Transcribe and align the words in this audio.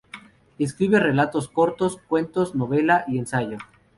Escribe 0.57 0.99
relatos 0.99 1.47
cortos, 1.47 1.97
cuentos 2.07 2.55
novela 2.55 3.05
y 3.07 3.19
ensayo. 3.19 3.59